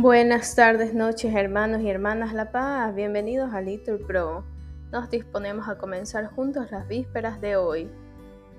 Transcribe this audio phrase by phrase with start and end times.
[0.00, 2.94] Buenas tardes, noches, hermanos y hermanas La Paz.
[2.94, 4.44] Bienvenidos a Little Pro.
[4.92, 7.90] Nos disponemos a comenzar juntos las vísperas de hoy,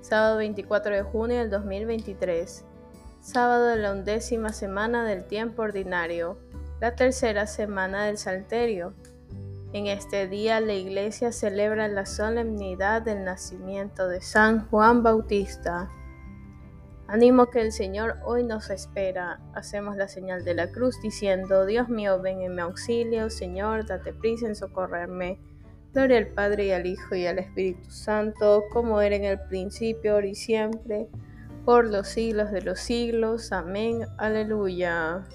[0.02, 2.66] sábado 24 de junio del 2023,
[3.22, 6.36] sábado de la undécima semana del tiempo ordinario,
[6.78, 8.92] la tercera semana del Salterio.
[9.72, 15.88] En este día la iglesia celebra la solemnidad del nacimiento de San Juan Bautista.
[17.10, 19.40] Animo que el Señor hoy nos espera.
[19.52, 24.12] Hacemos la señal de la cruz diciendo, Dios mío, ven en mi auxilio, Señor, date
[24.12, 25.40] prisa en socorrerme.
[25.92, 30.12] Gloria al Padre y al Hijo y al Espíritu Santo, como era en el principio,
[30.12, 31.08] ahora y siempre,
[31.64, 33.50] por los siglos de los siglos.
[33.50, 34.06] Amén.
[34.16, 35.26] Aleluya.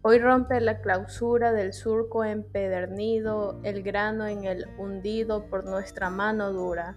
[0.00, 6.54] Hoy rompe la clausura del surco empedernido, el grano en el hundido por nuestra mano
[6.54, 6.96] dura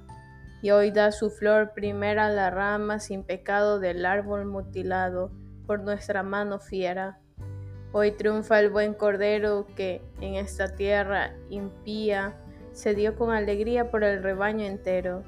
[0.61, 5.31] y hoy da su flor primera la rama sin pecado del árbol mutilado
[5.65, 7.19] por nuestra mano fiera.
[7.91, 12.35] Hoy triunfa el buen cordero que en esta tierra impía
[12.71, 15.23] se dio con alegría por el rebaño entero,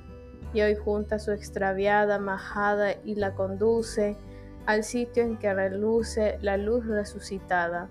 [0.54, 4.18] y hoy junta su extraviada majada y la conduce
[4.66, 7.90] al sitio en que reluce la luz resucitada.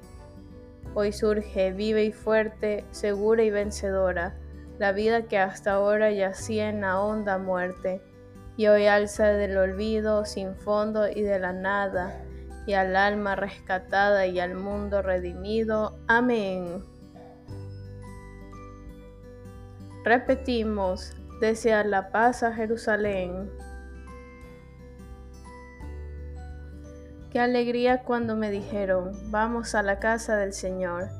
[0.94, 4.34] Hoy surge viva y fuerte, segura y vencedora,
[4.80, 8.00] la vida que hasta ahora yacía en la honda muerte,
[8.56, 12.24] y hoy alza del olvido sin fondo y de la nada,
[12.66, 15.98] y al alma rescatada y al mundo redimido.
[16.08, 16.82] Amén.
[20.02, 23.50] Repetimos, desear la paz a Jerusalén.
[27.30, 31.19] Qué alegría cuando me dijeron, vamos a la casa del Señor.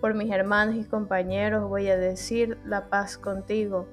[0.00, 3.86] Por mis hermanos y compañeros voy a decir la paz contigo.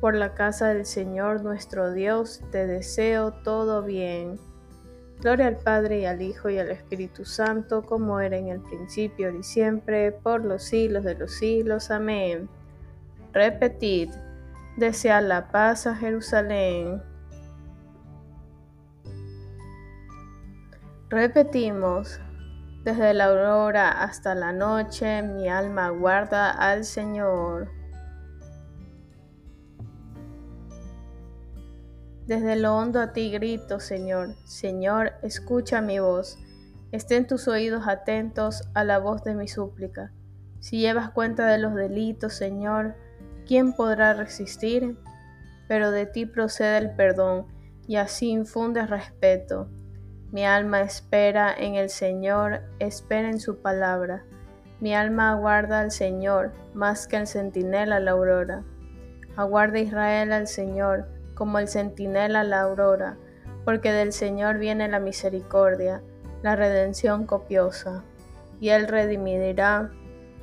[0.00, 4.38] Por la casa del Señor nuestro Dios te deseo todo bien.
[5.20, 9.36] Gloria al Padre y al Hijo y al Espíritu Santo, como era en el principio
[9.36, 11.90] y siempre, por los siglos de los siglos.
[11.90, 12.48] Amén.
[13.32, 14.10] Repetid,
[14.76, 17.02] desead la paz a Jerusalén.
[21.10, 22.20] Repetimos,
[22.84, 27.70] desde la aurora hasta la noche, mi alma guarda al Señor.
[32.26, 34.34] Desde lo hondo a ti grito, Señor.
[34.44, 36.38] Señor, escucha mi voz.
[36.92, 40.12] Estén tus oídos atentos a la voz de mi súplica.
[40.60, 42.96] Si llevas cuenta de los delitos, Señor,
[43.46, 44.98] ¿quién podrá resistir?
[45.68, 47.46] Pero de ti procede el perdón,
[47.86, 49.70] y así infundes respeto.
[50.30, 54.24] Mi alma espera en el Señor, espera en su palabra.
[54.78, 58.62] Mi alma aguarda al Señor, más que el centinela la aurora.
[59.36, 63.16] Aguarda Israel al Señor, como el centinela la aurora,
[63.64, 66.02] porque del Señor viene la misericordia,
[66.42, 68.04] la redención copiosa,
[68.60, 69.90] y Él redimirá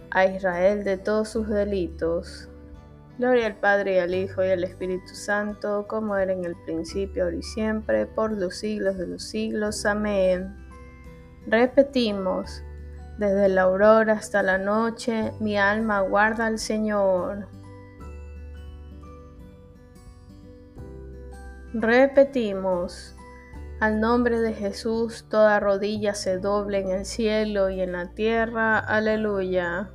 [0.10, 2.50] a Israel de todos sus delitos.
[3.18, 7.24] Gloria al Padre y al Hijo y al Espíritu Santo, como era en el principio,
[7.24, 9.86] ahora y siempre, por los siglos de los siglos.
[9.86, 10.54] Amén.
[11.48, 12.62] Repetimos,
[13.18, 17.48] desde la aurora hasta la noche, mi alma guarda al Señor.
[21.74, 23.16] Repetimos,
[23.80, 28.80] al nombre de Jesús toda rodilla se doble en el cielo y en la tierra.
[28.80, 29.95] Aleluya.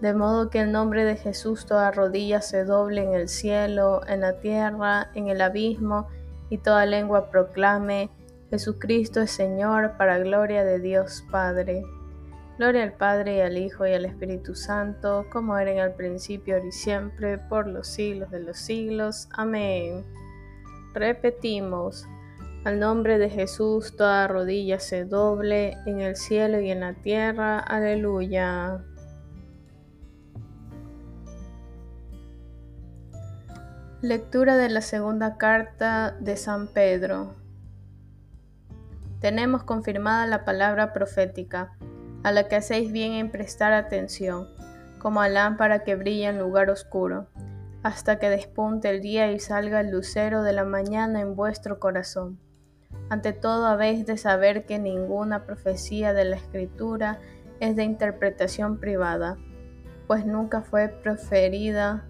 [0.00, 4.20] de modo que el nombre de Jesús toda rodilla se doble en el cielo, en
[4.20, 6.08] la tierra, en el abismo,
[6.50, 8.10] y toda lengua proclame,
[8.50, 11.82] Jesucristo es Señor, para gloria de Dios Padre.
[12.58, 16.54] Gloria al Padre y al Hijo y al Espíritu Santo, como era en el principio,
[16.54, 19.28] ahora y siempre, por los siglos de los siglos.
[19.32, 20.04] Amén.
[20.94, 22.06] Repetimos,
[22.64, 27.58] Al nombre de Jesús toda rodilla se doble en el cielo y en la tierra.
[27.58, 28.82] Aleluya.
[34.08, 37.34] Lectura de la segunda carta de San Pedro.
[39.18, 41.72] Tenemos confirmada la palabra profética,
[42.22, 44.46] a la que hacéis bien en prestar atención,
[45.00, 47.26] como a lámpara que brilla en lugar oscuro,
[47.82, 52.38] hasta que despunte el día y salga el lucero de la mañana en vuestro corazón
[53.08, 57.20] ante todo habéis de saber que ninguna profecía de la Escritura
[57.60, 59.36] es de interpretación privada,
[60.08, 62.04] pues nunca fue proferida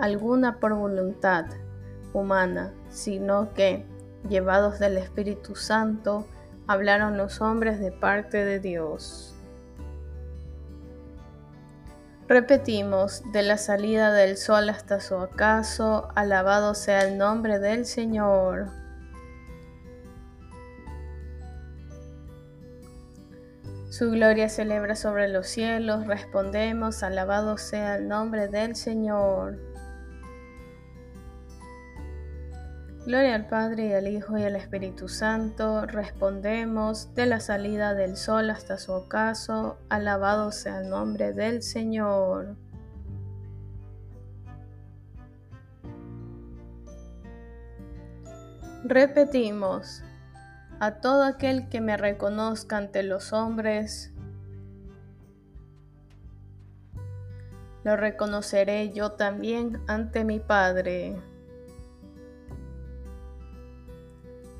[0.00, 1.46] alguna por voluntad
[2.12, 3.86] humana, sino que,
[4.28, 6.26] llevados del Espíritu Santo,
[6.66, 9.34] hablaron los hombres de parte de Dios.
[12.28, 18.68] Repetimos, de la salida del sol hasta su ocaso, alabado sea el nombre del Señor.
[23.88, 29.69] Su gloria celebra sobre los cielos, respondemos, alabado sea el nombre del Señor.
[33.06, 38.18] Gloria al Padre y al Hijo y al Espíritu Santo, respondemos, de la salida del
[38.18, 42.56] sol hasta su ocaso, alabado sea el nombre del Señor.
[48.84, 50.02] Repetimos,
[50.78, 54.12] a todo aquel que me reconozca ante los hombres,
[57.82, 61.29] lo reconoceré yo también ante mi Padre.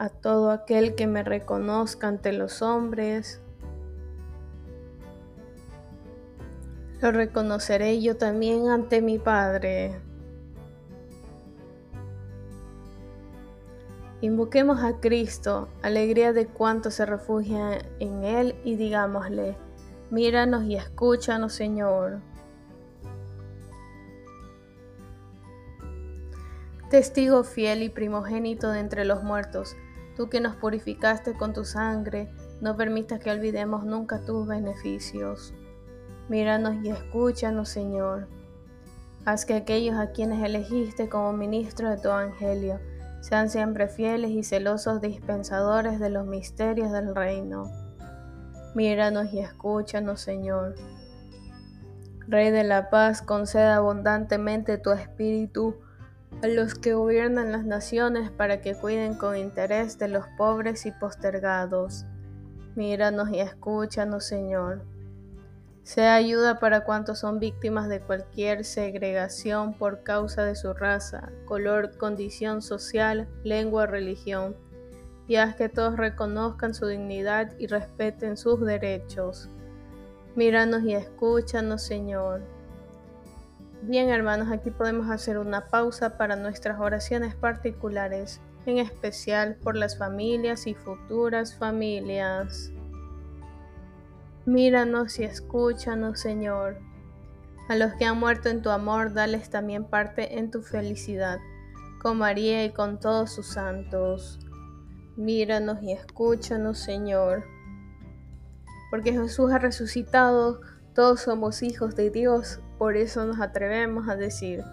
[0.00, 3.42] a todo aquel que me reconozca ante los hombres,
[7.02, 10.00] lo reconoceré yo también ante mi Padre.
[14.22, 19.54] Invoquemos a Cristo, alegría de cuanto se refugia en Él, y digámosle,
[20.10, 22.20] míranos y escúchanos, Señor.
[26.88, 29.76] Testigo fiel y primogénito de entre los muertos,
[30.20, 32.28] tú que nos purificaste con tu sangre,
[32.60, 35.54] no permitas que olvidemos nunca tus beneficios.
[36.28, 38.28] Míranos y escúchanos, Señor.
[39.24, 42.80] Haz que aquellos a quienes elegiste como ministros de tu evangelio,
[43.22, 47.70] sean siempre fieles y celosos dispensadores de los misterios del reino.
[48.74, 50.74] Míranos y escúchanos, Señor.
[52.28, 55.76] Rey de la paz, conceda abundantemente tu espíritu
[56.42, 60.92] a los que gobiernan las naciones para que cuiden con interés de los pobres y
[60.92, 62.06] postergados.
[62.74, 64.82] Míranos y escúchanos, Señor.
[65.82, 71.96] Sea ayuda para cuantos son víctimas de cualquier segregación por causa de su raza, color,
[71.98, 74.56] condición social, lengua religión,
[75.26, 79.48] y haz que todos reconozcan su dignidad y respeten sus derechos.
[80.36, 82.40] Míranos y escúchanos, Señor.
[83.82, 89.96] Bien, hermanos, aquí podemos hacer una pausa para nuestras oraciones particulares, en especial por las
[89.96, 92.72] familias y futuras familias.
[94.44, 96.76] Míranos y escúchanos, Señor.
[97.70, 101.38] A los que han muerto en tu amor, dales también parte en tu felicidad,
[102.02, 104.38] con María y con todos sus santos.
[105.16, 107.44] Míranos y escúchanos, Señor.
[108.90, 110.60] Porque Jesús ha resucitado,
[110.94, 114.64] todos somos hijos de Dios, por eso nos atrevemos a decir,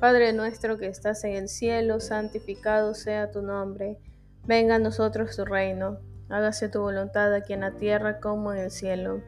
[0.00, 3.98] Padre nuestro que estás en el cielo, santificado sea tu nombre,
[4.46, 5.98] venga a nosotros tu reino
[6.30, 9.20] Hágase tu voluntad aquí en la tierra como en el cielo.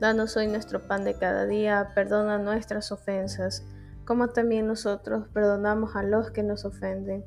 [0.00, 3.66] Danos hoy nuestro pan de cada día, perdona nuestras ofensas,
[4.04, 7.24] como también nosotros perdonamos a los que nos ofenden.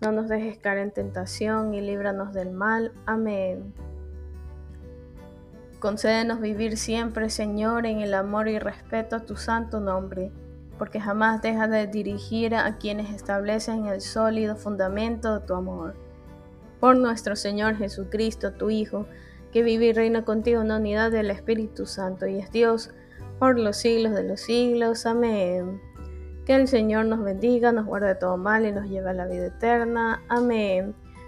[0.00, 2.92] No nos dejes caer en tentación y líbranos del mal.
[3.06, 3.72] Amén.
[5.78, 10.32] Concédenos vivir siempre, Señor, en el amor y respeto a tu santo nombre,
[10.76, 15.94] porque jamás deja de dirigir a quienes establecen el sólido fundamento de tu amor.
[16.80, 19.06] Por nuestro Señor Jesucristo, tu Hijo,
[19.52, 22.90] que vive y reina contigo en la unidad del Espíritu Santo y es Dios
[23.38, 25.06] por los siglos de los siglos.
[25.06, 25.80] Amén.
[26.44, 29.26] Que el Señor nos bendiga, nos guarde de todo mal y nos lleve a la
[29.26, 30.22] vida eterna.
[30.28, 30.94] Amén.